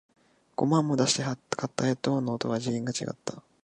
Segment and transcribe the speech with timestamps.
[0.55, 3.43] 五万も出して買ったヘッドフォンの音は次元が違った